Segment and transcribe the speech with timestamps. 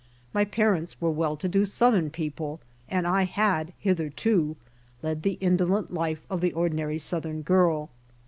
[0.33, 2.59] My parents were well to do Southern people,
[2.89, 4.55] and I had hitherto
[5.03, 7.91] led the indolent life of the ordinary Southern girl.